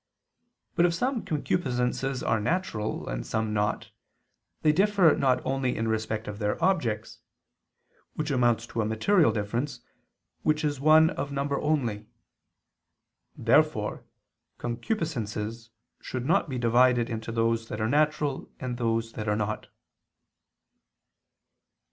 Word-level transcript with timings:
But 0.73 0.87
if 0.87 0.95
some 0.95 1.23
concupiscences 1.23 2.23
are 2.27 2.39
natural, 2.39 3.07
and 3.07 3.23
some 3.23 3.53
not, 3.53 3.91
they 4.63 4.71
differ 4.71 5.13
only 5.45 5.77
in 5.77 5.87
respect 5.87 6.27
of 6.27 6.39
their 6.39 6.57
objects; 6.63 7.19
which 8.15 8.31
amounts 8.31 8.65
to 8.65 8.81
a 8.81 8.85
material 8.87 9.31
difference, 9.31 9.81
which 10.41 10.65
is 10.65 10.79
one 10.79 11.11
of 11.11 11.31
number 11.31 11.61
only. 11.61 12.07
Therefore 13.37 14.03
concupiscences 14.57 15.69
should 16.01 16.25
not 16.25 16.49
be 16.49 16.57
divided 16.57 17.07
into 17.07 17.31
those 17.31 17.67
that 17.67 17.79
are 17.79 17.87
natural 17.87 18.49
and 18.59 18.77
those 18.79 19.13
that 19.13 19.27
are 19.27 19.35
not. 19.35 19.67